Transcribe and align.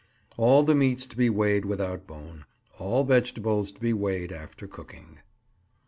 All 0.35 0.63
the 0.63 0.73
meats 0.73 1.05
to 1.05 1.15
be 1.15 1.29
weighed 1.29 1.63
without 1.63 2.07
bone. 2.07 2.45
All 2.79 3.03
vegetables 3.03 3.71
to 3.73 3.79
be 3.79 3.93
weighed 3.93 4.31
after 4.31 4.65
cooking. 4.65 5.19